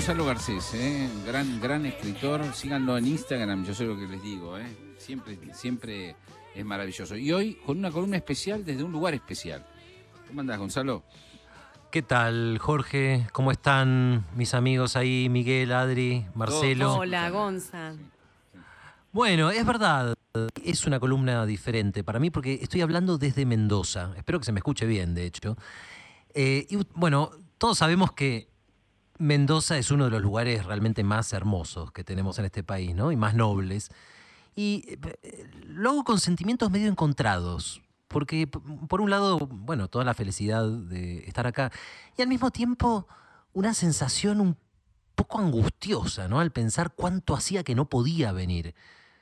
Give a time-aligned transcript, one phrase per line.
[0.00, 1.10] Gonzalo Garcés, ¿eh?
[1.26, 2.54] gran, gran escritor.
[2.54, 4.56] Síganlo en Instagram, yo sé lo que les digo.
[4.56, 4.94] ¿eh?
[4.96, 6.16] Siempre, siempre
[6.54, 7.16] es maravilloso.
[7.16, 9.62] Y hoy con una columna especial desde un lugar especial.
[10.26, 11.02] ¿Cómo andás, Gonzalo?
[11.90, 13.26] ¿Qué tal, Jorge?
[13.32, 15.28] ¿Cómo están mis amigos ahí?
[15.28, 16.94] Miguel, Adri, Marcelo.
[16.94, 17.92] Hola, Gonza.
[19.12, 20.14] Bueno, es verdad,
[20.64, 24.14] es una columna diferente para mí porque estoy hablando desde Mendoza.
[24.16, 25.58] Espero que se me escuche bien, de hecho.
[26.32, 28.48] Eh, y bueno, todos sabemos que
[29.20, 33.12] Mendoza es uno de los lugares realmente más hermosos que tenemos en este país, ¿no?
[33.12, 33.90] Y más nobles.
[34.56, 37.82] Y eh, lo hago con sentimientos medio encontrados.
[38.08, 41.70] Porque, por un lado, bueno, toda la felicidad de estar acá.
[42.16, 43.06] Y al mismo tiempo,
[43.52, 44.56] una sensación un
[45.14, 46.40] poco angustiosa, ¿no?
[46.40, 48.74] Al pensar cuánto hacía que no podía venir.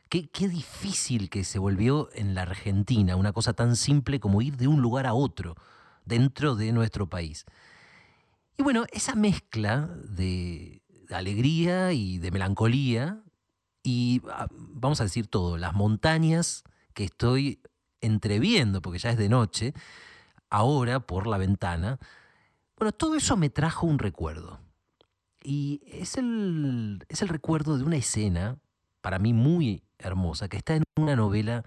[0.09, 4.57] Qué, qué, difícil que se volvió en la Argentina una cosa tan simple como ir
[4.57, 5.57] de un lugar a otro
[6.05, 7.47] dentro de nuestro país.
[8.59, 13.23] Y bueno, esa mezcla de alegría y de melancolía,
[13.85, 17.63] y ah, vamos a decir todo, las montañas que estoy
[18.01, 19.75] entreviendo, porque ya es de noche,
[20.51, 22.01] ahora por la ventana,
[22.77, 24.59] bueno, todo eso me trajo un recuerdo.
[25.41, 28.59] Y es el, es el recuerdo de una escena,
[29.01, 31.65] para mí muy hermosa, que está en una novela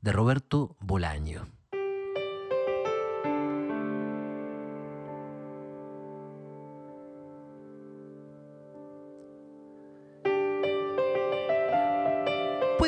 [0.00, 1.48] de Roberto Bolaño.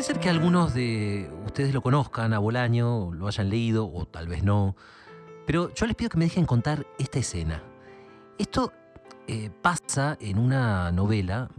[0.02, 4.26] Puede ser que algunos de ustedes lo conozcan a Bolaño, lo hayan leído o tal
[4.26, 4.74] vez no,
[5.46, 7.62] pero yo les pido que me dejen contar esta escena.
[8.36, 8.72] Esto
[9.28, 11.52] eh, pasa en una novela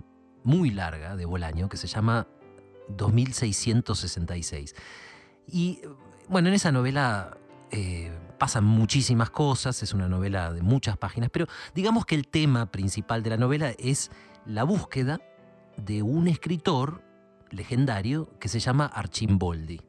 [0.44, 2.28] muy larga de Bolaño que se llama
[2.90, 4.76] 2666.
[5.48, 5.80] Y
[6.28, 7.38] bueno, en esa novela
[7.72, 12.70] eh, pasan muchísimas cosas, es una novela de muchas páginas, pero digamos que el tema
[12.74, 14.12] principal de la novela es
[14.46, 15.22] la búsqueda
[15.78, 17.13] de un escritor
[17.54, 19.80] legendario que se llama Archimboldi.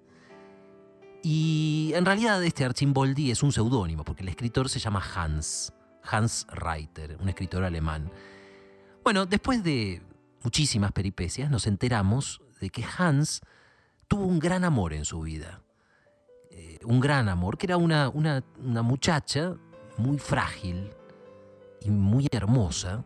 [1.22, 5.72] Y en realidad este Archimboldi es un seudónimo, porque el escritor se llama Hans,
[6.02, 8.10] Hans Reiter, un escritor alemán.
[9.02, 10.02] Bueno, después de
[10.42, 13.40] muchísimas peripecias nos enteramos de que Hans
[14.06, 15.62] tuvo un gran amor en su vida.
[16.50, 19.56] Eh, un gran amor, que era una, una, una muchacha
[19.96, 20.90] muy frágil
[21.80, 23.04] y muy hermosa,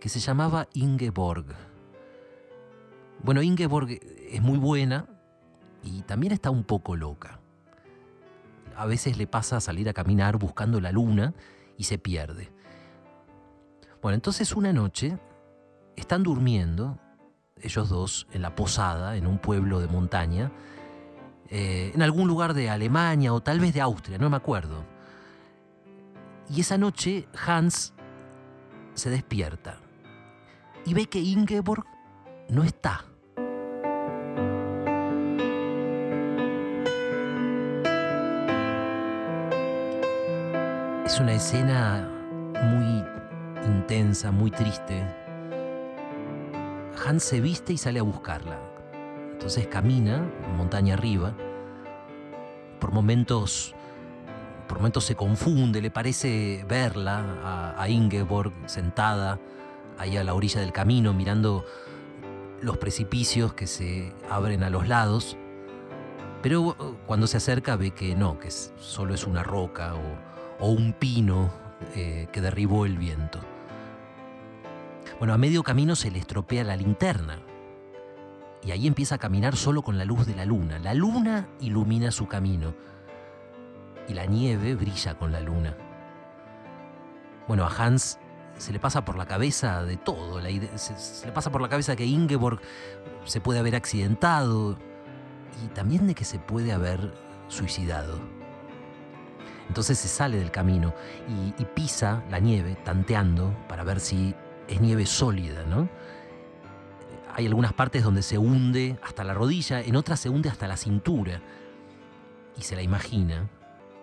[0.00, 1.65] que se llamaba Ingeborg.
[3.26, 3.98] Bueno, Ingeborg
[4.30, 5.04] es muy buena
[5.82, 7.40] y también está un poco loca.
[8.76, 11.34] A veces le pasa a salir a caminar buscando la luna
[11.76, 12.52] y se pierde.
[14.00, 15.18] Bueno, entonces una noche
[15.96, 17.00] están durmiendo
[17.60, 20.52] ellos dos en la posada, en un pueblo de montaña,
[21.48, 24.84] eh, en algún lugar de Alemania o tal vez de Austria, no me acuerdo.
[26.48, 27.92] Y esa noche Hans
[28.94, 29.80] se despierta
[30.84, 31.84] y ve que Ingeborg
[32.50, 33.04] no está.
[41.16, 42.10] Es una escena
[42.62, 43.02] muy
[43.64, 45.02] intensa, muy triste.
[47.06, 48.58] Hans se viste y sale a buscarla.
[49.32, 51.32] Entonces camina montaña arriba.
[52.78, 53.74] Por momentos,
[54.68, 59.40] por momentos se confunde, le parece verla a, a Ingeborg sentada
[59.96, 61.64] ahí a la orilla del camino mirando
[62.60, 65.38] los precipicios que se abren a los lados,
[66.42, 70.25] pero cuando se acerca ve que no, que solo es una roca o,
[70.64, 71.50] un pino
[71.94, 73.40] eh, que derribó el viento.
[75.18, 77.38] Bueno, a medio camino se le estropea la linterna
[78.62, 80.78] y ahí empieza a caminar solo con la luz de la luna.
[80.78, 82.74] La luna ilumina su camino
[84.08, 85.76] y la nieve brilla con la luna.
[87.46, 88.18] Bueno, a Hans
[88.58, 90.40] se le pasa por la cabeza de todo.
[90.76, 92.60] se, le pasa por la cabeza que Ingeborg
[93.24, 94.78] se puede haber accidentado
[95.64, 97.14] y también de que se puede haber
[97.48, 98.35] suicidado.
[99.68, 100.94] Entonces se sale del camino
[101.58, 104.34] y, pisa la nieve, tanteando para ver si
[104.68, 105.88] es nieve sólida, ¿no?
[107.34, 110.76] Hay algunas partes donde se hunde hasta la rodilla, en otras se hunde hasta la
[110.76, 111.42] cintura.
[112.56, 113.48] Y se la imagina,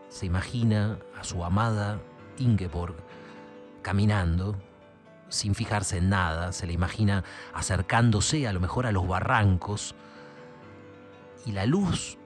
[0.10, 2.00] se imagina a su amada
[2.38, 2.96] Ingeborg
[3.82, 4.56] caminando,
[5.30, 7.24] sin fijarse en nada, se le imagina
[7.54, 9.96] acercándose a lo mejor a los barrancos,
[11.46, 12.18] y la luz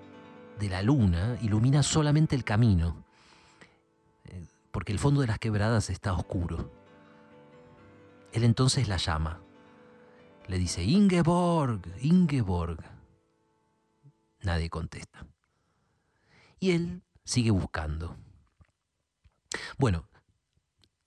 [0.60, 3.07] de la luna ilumina solamente el camino,
[4.78, 6.72] porque el fondo de las quebradas está oscuro.
[8.32, 9.42] Él entonces la llama,
[10.46, 12.78] le dice, Ingeborg, Ingeborg.
[14.44, 15.26] Nadie contesta.
[16.60, 18.18] Y él sigue buscando.
[19.80, 20.06] Bueno,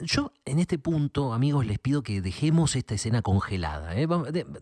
[0.00, 3.94] yo en este punto, amigos, les pido que dejemos esta escena congelada.
[3.94, 4.08] ¿eh?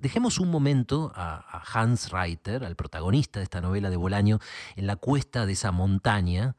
[0.00, 4.38] Dejemos un momento a, Hans Reiter, al protagonista de esta novela de Bolaño,
[4.76, 6.56] en la cuesta de esa montaña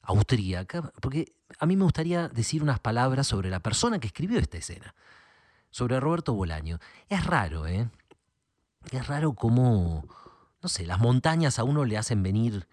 [0.00, 4.58] austríaca, porque a mí me gustaría decir unas palabras sobre la persona que escribió esta
[4.58, 4.94] escena,
[5.70, 6.78] sobre Roberto Bolaño.
[7.08, 7.88] Es raro, ¿eh?
[8.90, 10.06] Es raro cómo,
[10.60, 12.66] no sé, las montañas a uno le hacen venir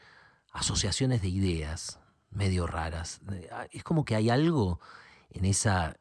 [0.51, 1.99] asociaciones de ideas
[2.31, 3.21] medio raras.
[3.51, 4.79] Ah, es como que hay algo
[5.29, 5.97] en esa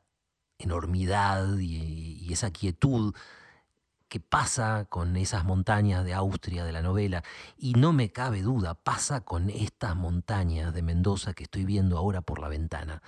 [0.59, 3.15] enormidad y, esa quietud
[4.09, 7.23] que pasa con esas montañas de Austria de la novela,
[7.57, 12.23] y no me cabe duda, pasa con estas montañas de Mendoza que estoy viendo ahora
[12.23, 13.03] por la ventana.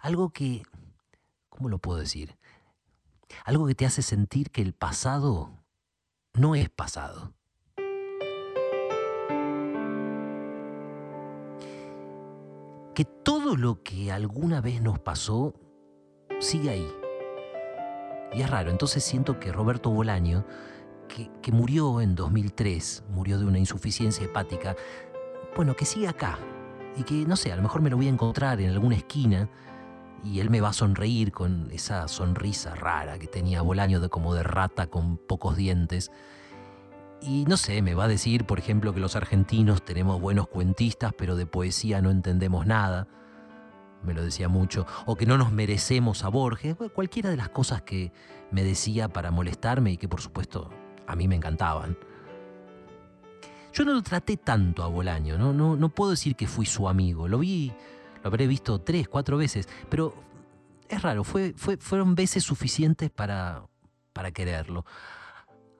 [0.00, 0.62] Algo que,
[1.48, 2.36] ¿cómo lo puedo decir?
[3.44, 5.50] Algo que te hace sentir que el pasado
[6.34, 7.32] no es pasado.
[12.94, 15.54] Que todo lo que alguna vez nos pasó
[16.40, 17.05] sigue ahí.
[18.36, 20.44] Y es raro, entonces siento que Roberto Bolaño,
[21.08, 24.76] que, murió en 2003, murió de una insuficiencia hepática,
[25.56, 26.38] bueno, que sigue acá.
[26.98, 29.48] Y que, no sé, a lo mejor me lo voy a encontrar en alguna esquina
[30.22, 34.34] y él me va a sonreír con esa sonrisa rara que tenía Bolaño de como
[34.34, 36.10] de rata con pocos dientes.
[37.22, 41.14] Y no sé, me va a decir, por ejemplo, que los argentinos tenemos buenos cuentistas,
[41.16, 43.08] pero de poesía no entendemos nada.
[44.06, 44.86] Me lo decía mucho.
[45.04, 46.76] O que no nos merecemos a Borges.
[46.94, 48.12] Cualquiera de las cosas que
[48.50, 50.70] me decía para molestarme y que por supuesto
[51.06, 51.98] a mí me encantaban.
[53.72, 55.52] Yo no lo traté tanto a Bolaño, ¿no?
[55.52, 57.28] No, no puedo decir que fui su amigo.
[57.28, 57.72] Lo vi
[58.22, 60.14] lo habré visto tres, cuatro veces, pero
[60.88, 63.62] es raro, fue, fueron veces suficientes para,
[64.12, 64.84] para quererlo.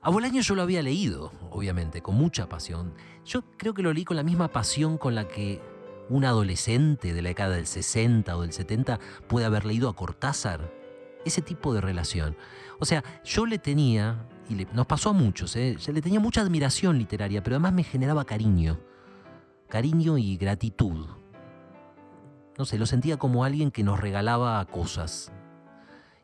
[0.00, 2.94] A Bolaño yo lo había leído, obviamente, con mucha pasión.
[3.24, 5.60] Yo creo que lo leí con la misma pasión con la que
[6.08, 8.98] un adolescente de la década del 60 o del 70
[9.28, 10.72] puede haber leído a Cortázar.
[11.24, 12.36] Ese tipo de relación.
[12.78, 15.76] O sea, yo le tenía, y nos pasó a muchos, ¿eh?
[15.92, 18.78] le tenía mucha admiración literaria, pero además me generaba cariño.
[19.68, 21.08] Cariño y gratitud
[22.58, 25.32] no sé, lo sentía como alguien que nos regalaba cosas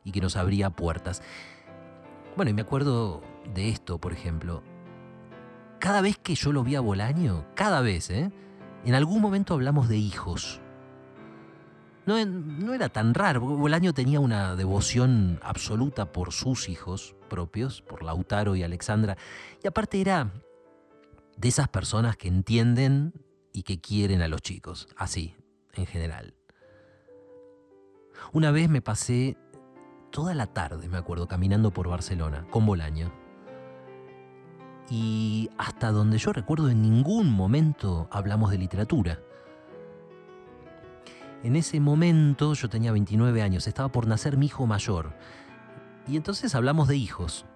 [0.04, 1.22] y que nos abría puertas.
[2.36, 4.62] Bueno, y me acuerdo de esto, por ejemplo.
[5.78, 8.30] Cada vez que yo lo vi a Bolaño, cada vez, ¿eh?
[8.84, 10.60] En algún momento hablamos de hijos.
[12.04, 12.16] No,
[12.74, 18.64] era tan raro, Bolaño tenía una devoción absoluta por sus hijos propios, por Lautaro y
[18.64, 19.16] Alexandra.
[19.62, 20.32] Y aparte era
[21.36, 23.12] de esas personas que entienden
[23.52, 25.36] y que quieren a los chicos, así,
[25.74, 26.34] en general.
[28.32, 29.36] Una vez me pasé
[30.10, 33.21] toda la tarde, me acuerdo, caminando por Barcelona con Bolaño.
[34.92, 39.20] Y hasta donde yo recuerdo en ningún momento hablamos de literatura.
[41.42, 45.14] En ese momento yo tenía 29 años, estaba por nacer mi hijo mayor.
[46.06, 47.46] Y entonces hablamos de hijos.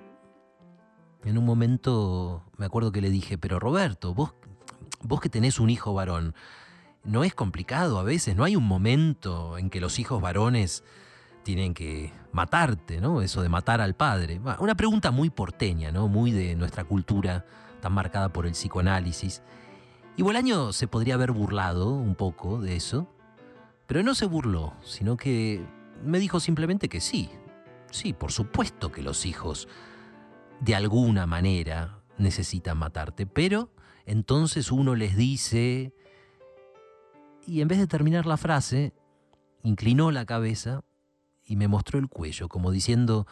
[1.24, 4.32] En un momento me acuerdo que le dije, pero Roberto, vos,
[5.02, 6.34] vos que tenés un hijo varón,
[7.04, 10.84] no es complicado a veces, no hay un momento en que los hijos varones
[11.46, 13.22] tienen que matarte, ¿no?
[13.22, 14.40] Eso de matar al padre.
[14.58, 16.08] Una pregunta muy porteña, ¿no?
[16.08, 17.46] Muy de nuestra cultura
[17.80, 19.42] tan marcada por el psicoanálisis.
[20.16, 23.08] Y Bolaño se podría haber burlado un poco de eso,
[23.86, 25.64] pero no se burló, sino que
[26.02, 27.30] me dijo simplemente que sí.
[27.92, 29.68] Sí, por supuesto que los hijos
[30.58, 33.70] de alguna manera necesitan matarte, pero
[34.04, 35.94] entonces uno les dice
[37.46, 38.94] y en vez de terminar la frase,
[39.62, 40.82] inclinó la cabeza
[41.46, 43.26] y me mostró el cuello, como diciendo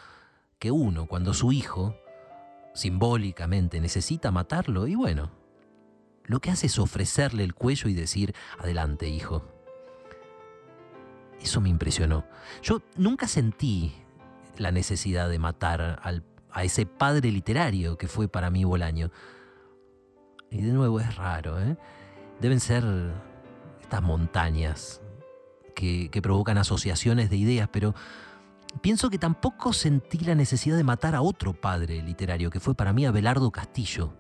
[0.59, 1.97] que uno, cuando su hijo,
[2.73, 5.31] simbólicamente, necesita matarlo, y bueno,
[6.25, 9.45] lo que hace es ofrecerle el cuello y decir, adelante, hijo.
[11.41, 12.25] Eso me impresionó.
[12.63, 13.93] Yo nunca sentí
[14.57, 16.01] la necesidad de matar
[16.51, 19.11] a ese padre literario que fue para mí Bolaño.
[20.51, 21.77] Y de nuevo es raro, ¿eh?
[22.41, 22.85] Deben ser
[23.83, 25.03] estas montañas
[25.75, 27.95] que, provocan asociaciones de ideas, pero
[28.81, 32.93] pienso que tampoco sentí la necesidad de matar a otro padre literario, que fue para
[32.93, 34.15] mí Abelardo Castillo.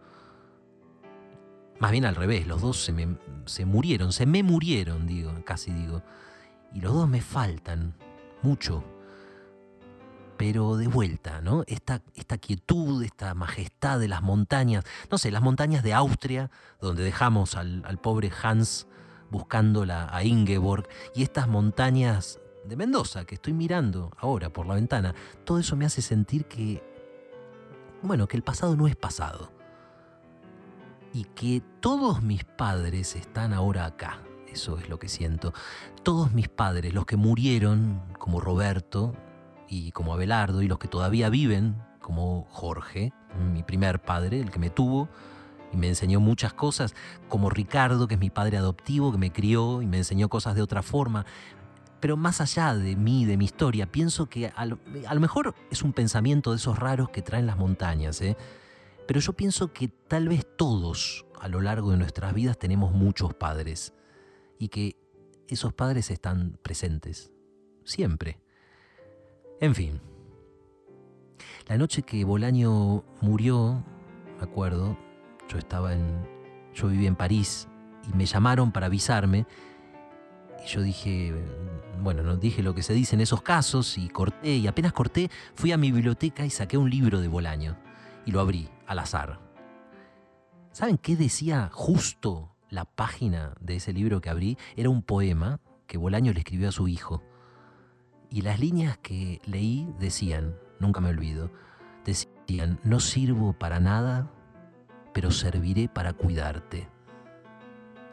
[1.78, 5.72] Más bien al revés, los dos se, me, se murieron, se me murieron, digo, casi
[5.72, 6.02] digo.
[6.72, 7.94] Y los dos me faltan
[8.42, 8.84] mucho.
[10.36, 11.62] Pero de vuelta, ¿no?
[11.66, 17.04] Esta, esta quietud, esta majestad de las montañas, no sé, las montañas de Austria, donde
[17.04, 18.88] dejamos al, al pobre Hans
[19.30, 25.14] buscándola a Ingeborg y estas montañas de Mendoza que estoy mirando ahora por la ventana,
[25.44, 26.82] todo eso me hace sentir que,
[28.02, 29.52] bueno, que el pasado no es pasado
[31.12, 34.20] y que todos mis padres están ahora acá,
[34.52, 35.52] Eso es lo que siento.
[36.04, 39.14] Todos mis padres, los que murieron, como Roberto
[39.68, 43.12] y como Abelardo, y los que todavía viven, como Jorge,
[43.52, 45.08] mi primer padre, el que me tuvo
[45.74, 46.94] y me enseñó muchas cosas,
[47.28, 50.62] como Ricardo, que es mi padre adoptivo, que me crió y me enseñó cosas de
[50.62, 51.26] otra forma.
[52.00, 54.78] Pero más allá de mí, de mi historia, pienso que a lo,
[55.20, 58.36] mejor es un pensamiento de esos raros que traen las montañas, ¿eh?
[59.06, 63.34] pero yo pienso que tal vez todos a lo largo de nuestras vidas tenemos muchos
[63.34, 63.92] padres
[64.58, 64.96] y que
[65.48, 67.32] esos padres están presentes,
[67.84, 68.38] siempre.
[69.60, 70.00] En fin,
[71.66, 73.82] la noche que Bolaño murió,
[74.38, 74.96] me acuerdo,
[75.48, 76.26] yo estaba en.
[76.74, 77.68] Yo vivía en París
[78.10, 79.46] y me llamaron para avisarme
[80.64, 81.34] y yo dije,
[82.00, 85.30] bueno, no dije lo que se dice en esos casos y corté, y apenas corté,
[85.54, 87.76] fui a mi biblioteca y saqué un libro de Bolaño
[88.24, 89.40] y lo abrí al azar.
[90.72, 94.58] ¿Saben qué decía justo la página de ese libro que abrí?
[94.74, 97.22] Era un poema que Bolaño le escribió a su hijo.
[98.30, 101.50] Y las líneas que leí decían, nunca me olvido,
[102.04, 104.30] decían, no sirvo para nada,
[105.14, 106.88] pero serviré para cuidarte.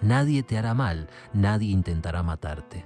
[0.01, 2.85] Nadie te hará mal, nadie intentará matarte.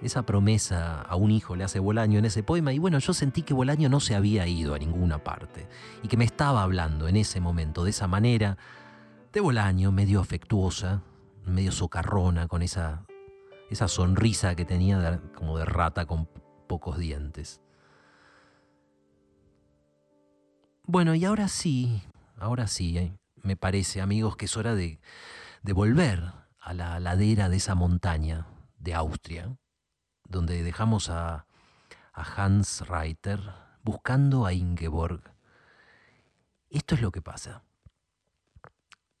[0.00, 3.42] Esa promesa a un hijo le hace Bolaño en ese poema y bueno, yo sentí
[3.42, 5.66] que Bolaño no se había ido a ninguna parte
[6.04, 8.56] y que me estaba hablando en ese momento de esa manera
[9.32, 11.02] de Bolaño, medio afectuosa,
[11.44, 13.06] medio socarrona, con esa,
[13.70, 16.28] esa sonrisa que tenía como de rata con
[16.68, 17.60] pocos dientes.
[20.84, 22.02] Bueno, y ahora sí,
[22.38, 24.98] ahora sí, eh, me parece, amigos, que es hora de
[25.62, 26.32] volver
[26.68, 28.46] a la ladera de esa montaña
[28.78, 29.56] de Austria,
[30.28, 31.46] donde dejamos a,
[32.12, 33.40] Hans Reiter
[33.84, 35.22] buscando a Ingeborg.
[36.68, 37.62] Esto es lo que pasa.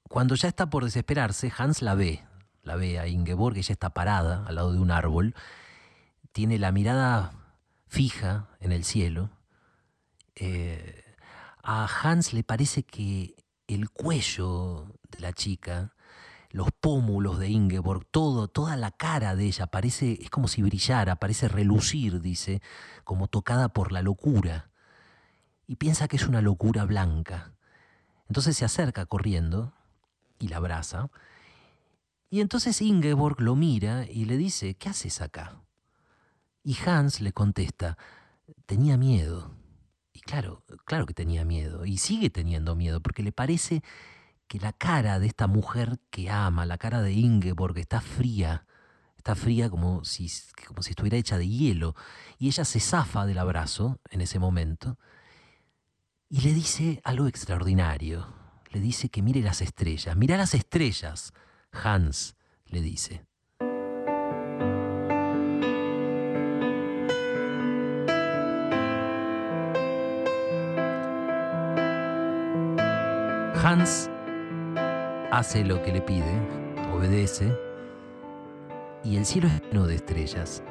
[0.08, 2.24] Cuando ya está por desesperarse, Hans la ve,
[2.62, 5.34] la ve a Ingeborg, ella está parada al lado de un árbol,
[6.32, 7.32] tiene la mirada
[7.86, 9.30] fija en el cielo.
[10.34, 11.07] Eh,
[11.70, 15.92] a Hans le parece que el cuello de la chica
[16.50, 21.16] los pómulos de Ingeborg, todo, toda la cara de ella parece, es como si brillara,
[21.16, 22.62] parece relucir, dice,
[23.04, 24.70] como tocada por la locura.
[25.66, 27.52] Y piensa que es una locura blanca.
[28.28, 29.74] Entonces se acerca corriendo
[30.38, 31.10] y la abraza.
[32.30, 35.60] Y entonces Ingeborg lo mira y le dice, ¿qué haces acá?
[36.64, 37.98] Y Hans le contesta,
[38.64, 39.58] tenía miedo.
[40.18, 41.86] Y claro, claro que tenía miedo.
[41.86, 43.84] Y sigue teniendo miedo porque le parece
[44.48, 48.66] que la cara de esta mujer que ama, la cara de Ingeborg, está fría,
[49.16, 50.28] está fría como si,
[50.66, 51.94] como si estuviera hecha de hielo,
[52.36, 54.98] y ella se zafa del abrazo en ese momento
[56.28, 58.26] y le dice algo extraordinario.
[58.70, 60.16] Le dice que mire las estrellas.
[60.16, 61.32] Mira las estrellas,
[61.70, 62.34] Hans,
[62.66, 63.27] le dice.
[73.68, 74.08] Hans
[75.30, 76.40] hace lo que le pide,
[76.96, 77.54] obedece,
[79.04, 80.62] y el cielo es lleno de estrellas.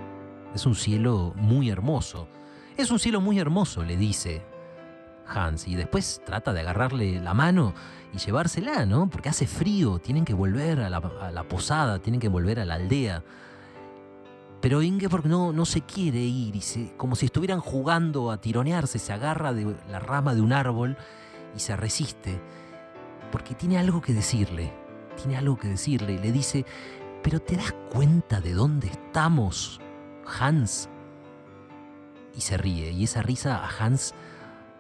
[0.55, 2.27] Es un cielo muy hermoso.
[2.75, 4.43] Es un cielo muy hermoso, le dice
[5.27, 7.75] Hans, y después trata de agarrarle la mano
[8.15, 9.07] y llevársela, ¿no?
[9.11, 13.23] Porque hace frío, tienen que volver a la, posada, tienen que volver a la aldea.
[14.59, 19.13] Pero Ingeborg no, no se quiere ir, y como si estuvieran jugando a tironearse, se
[19.13, 20.97] agarra de la rama de un árbol
[21.55, 22.41] y se resiste
[23.31, 24.73] porque tiene algo que decirle,
[25.15, 26.19] tiene algo que decirle.
[26.19, 26.65] Le dice,
[27.23, 29.81] pero ¿te das cuenta de dónde estamos,
[30.39, 30.89] Hans?
[32.35, 34.13] Y se ríe, y esa risa a Hans,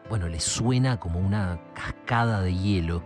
[0.09, 3.03] bueno, le suena como una cascada de hielo.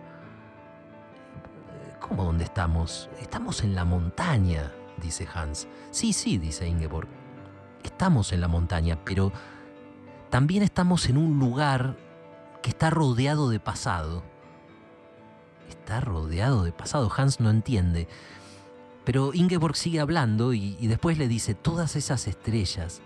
[2.00, 3.10] ¿Cómo dónde estamos?
[3.19, 4.71] Estamos en la montaña,
[5.01, 5.67] dice Hans.
[5.91, 7.07] Sí, sí, dice Ingeborg.
[7.83, 9.31] Estamos en la montaña, pero
[10.29, 11.95] también estamos en un lugar
[12.62, 14.30] que está rodeado de pasado
[15.71, 17.11] está rodeado de pasado.
[17.15, 18.07] Hans no entiende.
[19.03, 23.01] Pero Ingeborg sigue hablando y, después le dice, todas esas estrellas,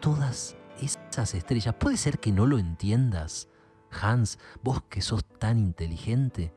[0.00, 3.48] todas esas estrellas, ¿puede ser que no lo entiendas?
[3.90, 6.52] Hans, vos que sos tan inteligente.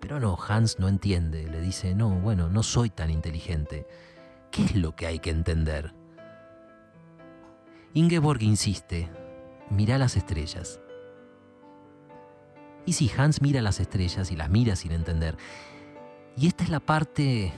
[0.00, 3.86] Pero no, Hans no entiende, le dice, no, bueno, no soy tan inteligente.
[4.50, 5.94] ¿Qué es lo que hay que entender?
[7.92, 9.10] Ingeborg insiste,
[9.68, 10.80] mira las estrellas.
[12.88, 15.36] Y si Hans mira las estrellas y las mira sin entender.
[16.38, 17.52] Y esta es la parte,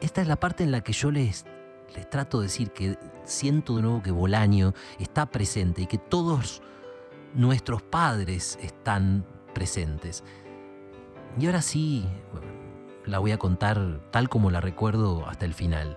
[0.00, 1.46] esta es la parte en la que yo les,
[1.94, 6.62] les trato de decir que siento de nuevo que Bolaño está presente y que todos
[7.32, 10.24] nuestros padres están presentes.
[11.38, 12.04] Y ahora sí,
[13.06, 15.96] la voy a contar tal como la recuerdo hasta el final.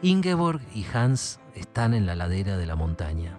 [0.00, 3.36] Ingeborg y Hans están en la ladera de la montaña.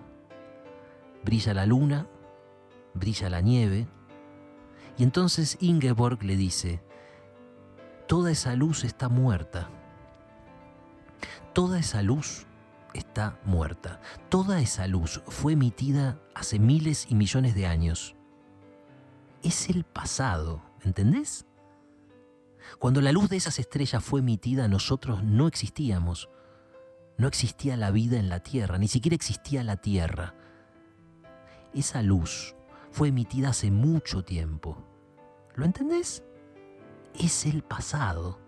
[1.24, 2.06] Brilla la luna,
[3.00, 3.88] brilla la nieve,
[4.98, 6.82] y entonces Ingeborg le dice,
[8.08, 9.70] toda esa luz está muerta.
[11.54, 12.48] Toda esa luz
[12.94, 14.02] está muerta.
[14.30, 18.16] Toda esa luz fue emitida hace miles y millones de años.
[19.44, 21.46] Es el pasado, ¿entendés?
[22.80, 26.30] Cuando la luz de esas estrellas fue emitida, nosotros no existíamos.
[27.18, 30.36] No existía la vida en la Tierra, ni siquiera existía la Tierra.
[31.74, 32.57] Esa luz
[32.92, 34.78] fue emitida hace mucho tiempo.
[35.56, 36.24] ¿Lo entendés?
[37.14, 38.40] Es el pasado.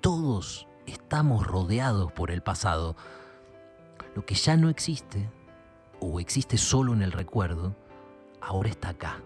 [0.00, 2.96] Todos estamos rodeados por el pasado.
[4.14, 5.30] Lo que ya no existe,
[6.00, 7.76] o existe solo en el recuerdo,
[8.40, 9.20] ahora está acá,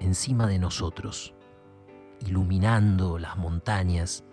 [0.00, 1.34] encima de nosotros,
[2.26, 4.24] iluminando las montañas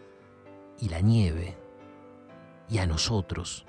[0.80, 1.58] y la nieve,
[2.70, 3.66] y a nosotros.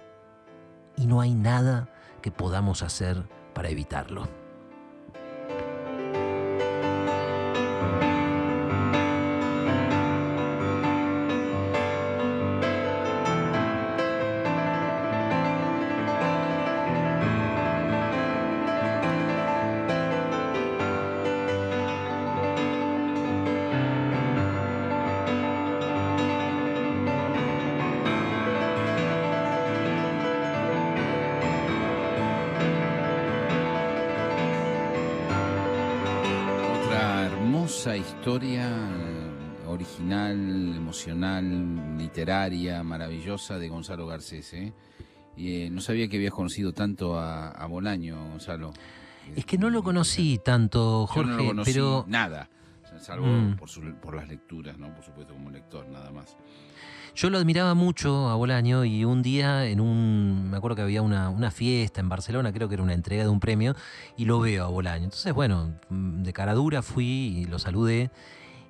[0.96, 4.41] Y no hay nada que podamos hacer para evitarlo.
[38.32, 40.32] Historia eh, original,
[40.74, 44.54] emocional, literaria, maravillosa de Gonzalo Garcés.
[44.54, 44.72] ¿eh?
[45.36, 48.72] Y, eh, no sabía que habías conocido tanto a, a Bolaño, Gonzalo.
[49.36, 52.48] Es que no lo conocí tanto, Yo Jorge, no lo conocí pero nada,
[53.00, 53.56] salvo Mm.
[53.56, 54.94] por, su- por las lecturas, ¿no?
[54.94, 56.34] Por supuesto, como lector, nada más.
[57.14, 61.02] Yo lo admiraba mucho a Bolaño y un día en un, me acuerdo que había
[61.02, 63.74] una, una fiesta en Barcelona, creo que era una entrega de un premio,
[64.16, 65.04] y lo veo a Bolaño.
[65.04, 67.04] Entonces, bueno, de cara dura fui
[67.38, 68.10] y lo saludé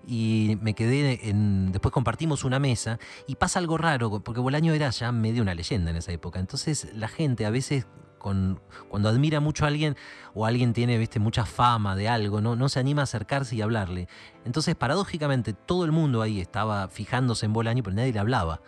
[0.07, 4.91] y me quedé en, después compartimos una mesa y pasa algo raro, porque Bolaño era
[4.91, 6.41] ya medio una leyenda en esa época.
[6.41, 7.87] Entonces la gente a veces...
[8.23, 9.97] Cuando admira mucho a alguien
[10.35, 12.57] o alguien tiene ¿viste, mucha fama de algo, ¿no?
[12.57, 14.09] no se anima a acercarse y hablarle.
[14.45, 18.61] Entonces, paradójicamente, todo el mundo ahí estaba fijándose en Bolaño, pero nadie le hablaba.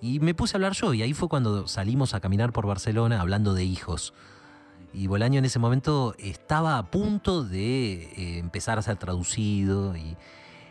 [0.00, 3.20] Y me puse a hablar yo, y ahí fue cuando salimos a caminar por Barcelona
[3.20, 4.14] hablando de hijos.
[4.92, 9.96] Y Bolaño en ese momento estaba a punto de eh, empezar a ser traducido.
[9.96, 10.16] Y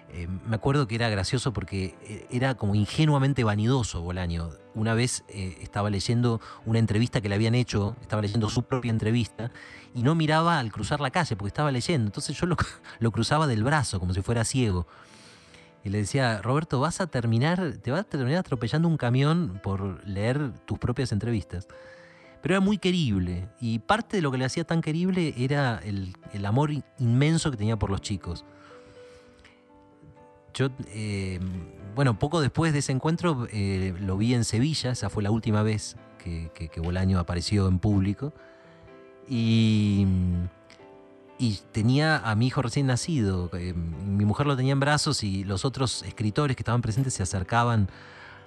[0.10, 4.50] eh, me acuerdo que era gracioso porque eh, era como ingenuamente vanidoso Bolaño.
[4.74, 8.90] Una vez eh, estaba leyendo una entrevista que le habían hecho, estaba leyendo su propia
[8.92, 9.52] entrevista,
[9.94, 12.08] y no miraba al cruzar la calle porque estaba leyendo.
[12.08, 12.56] Entonces yo lo,
[13.00, 14.88] lo cruzaba del brazo como si fuera ciego.
[15.84, 20.06] Y le decía, Roberto, vas a terminar, te vas a terminar atropellando un camión por
[20.06, 21.68] leer tus propias entrevistas.
[22.42, 23.48] Pero era muy querible.
[23.62, 26.16] Y parte de lo que le hacía tan querible era el,
[26.46, 28.46] amor in- inmenso que tenía por los chicos.
[30.58, 31.40] Yo, eh,
[31.94, 35.62] bueno, poco después de ese encuentro eh, lo vi en Sevilla, esa fue la última
[35.62, 38.34] vez que, que, Bolaño apareció en público.
[39.30, 40.08] Y,
[41.72, 43.52] tenía a mi hijo recién nacido.
[43.54, 47.22] eh, mi mujer lo tenía en brazos y los otros escritores que estaban presentes se
[47.22, 47.88] acercaban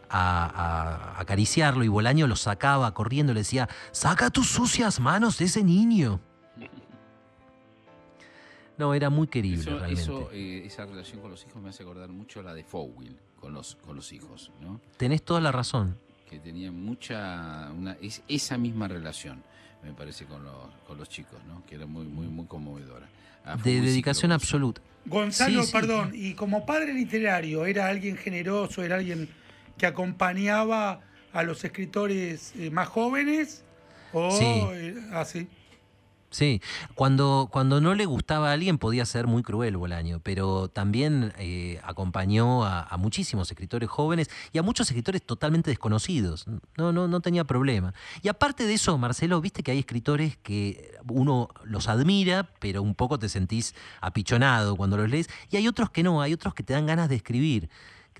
[0.08, 5.38] a, a- a acariciarlo y Bolaño lo sacaba corriendo, le decía, saca tus sucias manos
[5.38, 6.18] de ese niño.
[8.80, 10.02] No, era muy querible Eso, realmente.
[10.02, 13.16] eso, eh, esa relación con los hijos me hace acordar mucho a la de Fowell
[13.38, 14.80] con los, con los hijos, ¿no?
[14.96, 15.96] Tenés toda la razón.
[16.28, 19.42] que tenía mucha una es, esa misma relación
[19.82, 20.54] me parece con los,
[20.86, 23.08] con los chicos no que era muy muy muy conmovedora
[23.44, 24.80] A De dedicación absoluta.
[25.06, 25.72] Gonzalo, Sí, sí.
[25.72, 29.28] perdón, y como padre literario, ¿era alguien generoso, era alguien
[29.78, 31.00] que acompañaba
[31.32, 33.64] a los escritores eh, más jóvenes?
[34.12, 34.44] ¿O Sí.
[34.44, 35.48] eh, así?
[36.30, 36.62] Sí,
[36.94, 41.80] cuando, cuando no le gustaba a alguien podía ser muy cruel Bolaño, pero también eh,
[41.82, 46.46] acompañó a, muchísimos escritores jóvenes y a muchos escritores totalmente desconocidos.
[46.76, 47.94] No, no, no tenía problema.
[48.22, 52.94] Y aparte de eso, Marcelo, viste que hay escritores que uno los admira, pero un
[52.94, 56.62] poco te sentís apichonado cuando los lees, y hay otros que no, hay otros que
[56.62, 57.68] te dan ganas de escribir.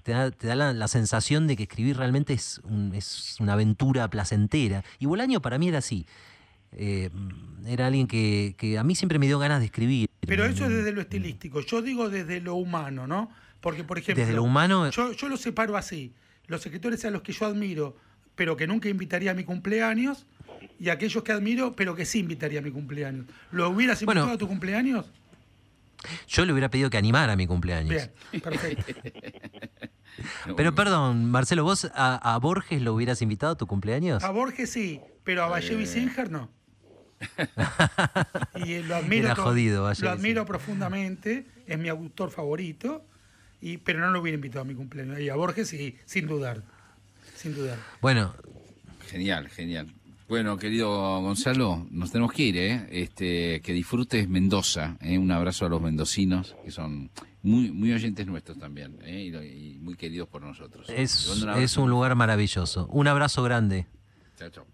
[0.02, 2.60] Te da, te da la, sensación de que escribir realmente es,
[2.94, 4.82] es una aventura placentera.
[4.98, 6.06] Y Bolaño para mí era así.
[6.72, 7.11] Eh,
[7.66, 10.09] era alguien que, que a mí siempre me dio ganas de escribir.
[10.26, 11.61] Pero eso es desde lo estilístico.
[11.61, 13.30] Yo digo desde lo humano, ¿no?
[13.61, 16.14] Porque, por ejemplo, Desde lo humano, yo, yo lo separo así.
[16.46, 17.96] Los escritores a los que yo admiro,
[18.35, 20.26] pero que nunca invitaría a mi cumpleaños,
[20.78, 23.26] y aquellos que admiro, pero que sí invitaría a mi cumpleaños.
[23.50, 24.22] ¿Lo hubieras Bueno.
[24.22, 25.11] invitado a tu cumpleaños?
[26.28, 27.90] Yo le hubiera pedido que animara mi cumpleaños.
[28.30, 28.94] Bien, perfecto.
[30.56, 34.22] Pero perdón, Marcelo, ¿vos a, a Borges lo hubieras invitado a tu cumpleaños?
[34.24, 36.50] A Borges sí, pero a Vallevi Singer no.
[38.64, 40.46] Y eh, lo admiro, Era to- jodido, Vallevi lo admiro Singer.
[40.46, 43.04] profundamente, es mi autor favorito,
[43.61, 45.20] y, pero no lo hubiera invitado a mi cumpleaños.
[45.20, 46.62] Y a Borges sí, sin dudar.
[47.37, 47.78] Sin dudar.
[48.00, 48.35] Bueno,
[49.09, 49.92] Genial, genial.
[50.28, 50.88] Bueno, querido
[51.20, 52.87] Gonzalo, nos tenemos que ir, ¿eh?
[52.92, 55.18] Este, que disfrutes Mendoza, ¿eh?
[55.18, 57.11] Un abrazo a los mendocinos, que son
[57.42, 59.24] muy, muy oyentes nuestros también, ¿eh?
[59.24, 60.88] Y, muy queridos por nosotros.
[60.88, 62.87] Es, es un lugar maravilloso.
[62.87, 63.87] Un abrazo grande.
[64.38, 64.66] Chao, chao.